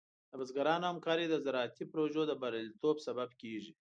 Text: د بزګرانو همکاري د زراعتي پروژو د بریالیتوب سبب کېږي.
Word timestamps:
د 0.29 0.33
بزګرانو 0.39 0.85
همکاري 0.91 1.25
د 1.29 1.35
زراعتي 1.45 1.83
پروژو 1.91 2.21
د 2.27 2.31
بریالیتوب 2.41 2.95
سبب 3.07 3.29
کېږي. 3.41 3.73